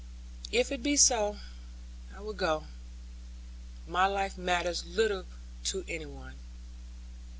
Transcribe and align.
If 0.51 0.71
it 0.71 0.81
be 0.81 0.97
so, 0.97 1.37
I 2.15 2.21
will 2.21 2.33
go. 2.33 2.63
My 3.87 4.07
life 4.07 4.35
matters 4.35 4.83
little 4.83 5.25
to 5.65 5.85
any 5.87 6.07
one.' 6.07 6.39